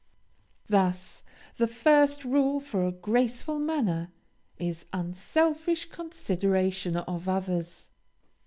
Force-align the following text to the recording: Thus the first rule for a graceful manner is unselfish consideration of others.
Thus 0.67 1.21
the 1.57 1.67
first 1.67 2.25
rule 2.25 2.59
for 2.59 2.87
a 2.87 2.91
graceful 2.91 3.59
manner 3.59 4.11
is 4.57 4.87
unselfish 4.91 5.91
consideration 5.91 6.97
of 6.97 7.29
others. 7.29 7.87